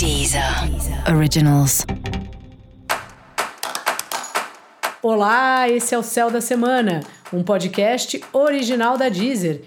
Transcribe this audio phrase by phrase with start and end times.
[0.00, 0.42] Deezer
[1.14, 1.84] Originals.
[5.02, 9.60] Olá, esse é o Céu da Semana, um podcast original da Deezer.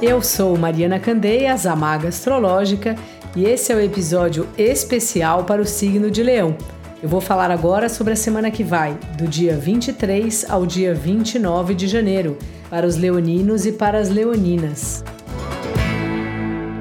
[0.00, 2.96] Eu sou Mariana Candeias, a Maga Astrológica,
[3.36, 6.56] e esse é o episódio especial para o signo de Leão.
[7.02, 11.74] Eu vou falar agora sobre a semana que vai, do dia 23 ao dia 29
[11.74, 12.38] de janeiro,
[12.70, 15.04] para os leoninos e para as leoninas.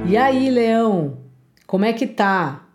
[0.07, 1.17] E aí, Leão,
[1.65, 2.67] como é que tá?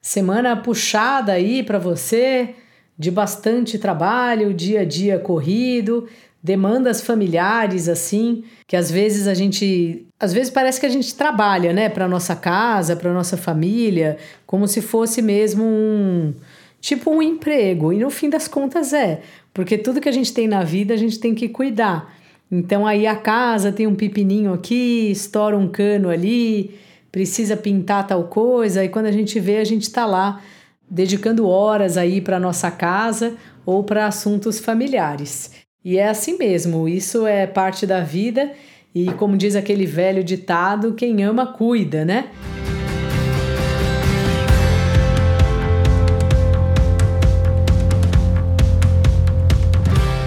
[0.00, 2.54] Semana puxada aí para você,
[2.98, 6.08] de bastante trabalho, dia a dia corrido,
[6.42, 11.72] demandas familiares assim, que às vezes a gente, às vezes parece que a gente trabalha,
[11.72, 14.16] né, para nossa casa, para nossa família,
[14.46, 16.34] como se fosse mesmo um
[16.80, 19.20] tipo um emprego, e no fim das contas é,
[19.52, 22.19] porque tudo que a gente tem na vida a gente tem que cuidar.
[22.50, 26.74] Então aí a casa tem um pepininho aqui, estoura um cano ali,
[27.12, 30.42] precisa pintar tal coisa, e quando a gente vê, a gente está lá
[30.90, 35.52] dedicando horas aí para nossa casa ou para assuntos familiares.
[35.84, 38.52] E é assim mesmo, isso é parte da vida
[38.94, 42.28] e como diz aquele velho ditado, quem ama cuida, né?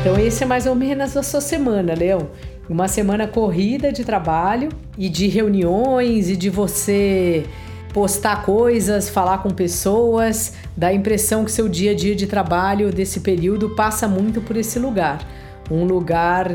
[0.04, 2.28] Então, esse é mais ou menos a sua semana, Leão.
[2.70, 7.46] Uma semana corrida de trabalho e de reuniões e de você
[7.94, 12.92] postar coisas, falar com pessoas, dá a impressão que seu dia a dia de trabalho
[12.92, 15.26] desse período passa muito por esse lugar.
[15.72, 16.54] Um lugar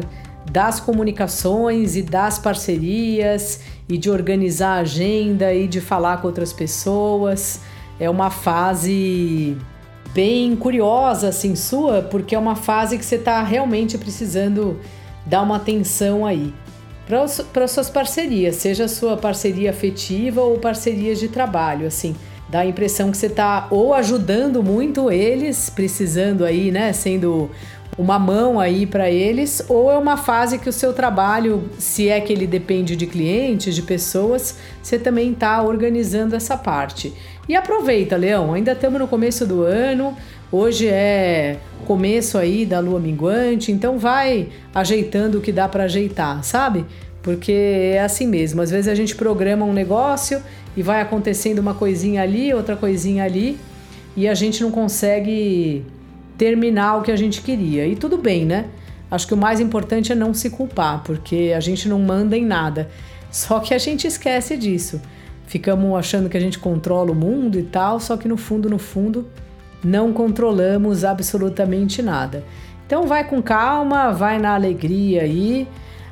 [0.53, 6.53] das comunicações e das parcerias e de organizar a agenda e de falar com outras
[6.53, 7.61] pessoas.
[7.99, 9.57] É uma fase
[10.19, 14.81] bem curiosa assim sua, porque é uma fase que você está realmente precisando
[15.25, 16.53] dar uma atenção aí
[17.07, 17.23] para
[17.65, 22.17] as suas parcerias, seja sua parceria afetiva ou parcerias de trabalho, assim.
[22.49, 27.49] Dá a impressão que você está ou ajudando muito eles, precisando aí, né, sendo
[27.97, 32.21] uma mão aí para eles, ou é uma fase que o seu trabalho, se é
[32.21, 37.13] que ele depende de clientes, de pessoas, você também está organizando essa parte.
[37.49, 40.17] E aproveita, Leão, ainda estamos no começo do ano,
[40.53, 46.45] hoje é começo aí da lua minguante, então vai ajeitando o que dá para ajeitar,
[46.45, 46.85] sabe?
[47.23, 50.41] Porque é assim mesmo, às vezes a gente programa um negócio
[50.77, 53.59] e vai acontecendo uma coisinha ali, outra coisinha ali,
[54.17, 55.85] e a gente não consegue
[56.39, 57.87] terminar o que a gente queria.
[57.87, 58.67] E tudo bem, né?
[59.11, 62.47] Acho que o mais importante é não se culpar, porque a gente não manda em
[62.47, 62.89] nada.
[63.31, 65.01] Só que a gente esquece disso
[65.49, 68.79] ficamos achando que a gente controla o mundo e tal, só que no fundo, no
[68.79, 69.27] fundo,
[69.83, 72.45] não controlamos absolutamente nada.
[72.87, 75.67] Então vai com calma, vai na alegria aí.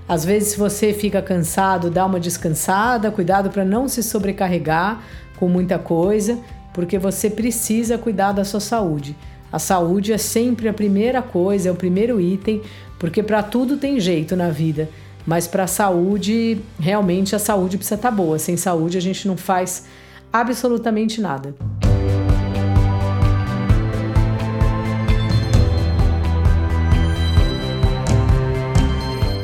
[0.08, 5.02] Às vezes, se você fica cansado, dá uma descansada, cuidado para não se sobrecarregar
[5.38, 6.38] com muita coisa,
[6.72, 9.14] porque você precisa cuidar da sua saúde.
[9.52, 12.62] A saúde é sempre a primeira coisa, é o primeiro item,
[12.98, 14.88] porque para tudo tem jeito na vida.
[15.26, 18.38] Mas para a saúde, realmente a saúde precisa estar tá boa.
[18.38, 19.86] Sem saúde a gente não faz
[20.32, 21.54] absolutamente nada.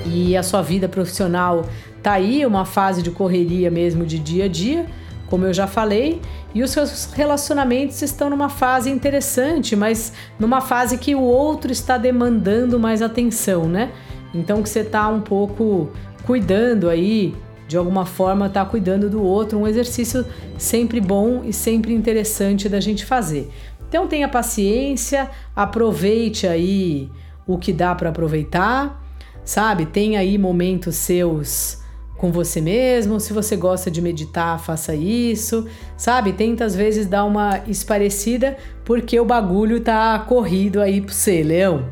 [0.06, 1.66] E a sua vida profissional
[2.02, 4.86] tá aí, uma fase de correria mesmo de dia a dia,
[5.32, 6.20] como eu já falei,
[6.54, 11.97] e os seus relacionamentos estão numa fase interessante, mas numa fase que o outro está
[11.97, 13.93] demandando mais atenção, né?
[14.34, 15.88] Então que você está um pouco
[16.26, 17.34] cuidando aí,
[17.66, 20.26] de alguma forma está cuidando do outro, um exercício
[20.59, 23.50] sempre bom e sempre interessante da gente fazer.
[23.88, 27.10] Então tenha paciência, aproveite aí
[27.47, 29.03] o que dá para aproveitar,
[29.47, 29.87] sabe?
[29.87, 31.81] Tem aí momentos seus
[32.22, 33.18] com você mesmo.
[33.18, 35.66] Se você gosta de meditar, faça isso,
[35.96, 36.32] sabe?
[36.32, 41.88] Tenta às vezes dar uma esparecida, porque o bagulho tá corrido aí pro você, leão.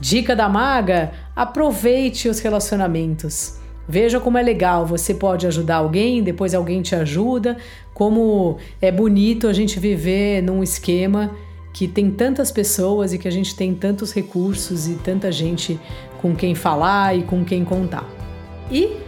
[0.00, 3.58] Dica da maga: aproveite os relacionamentos.
[3.86, 7.58] Veja como é legal, você pode ajudar alguém, depois alguém te ajuda.
[7.92, 11.32] Como é bonito a gente viver num esquema
[11.74, 15.78] que tem tantas pessoas e que a gente tem tantos recursos e tanta gente
[16.22, 18.06] com quem falar e com quem contar.
[18.70, 19.07] E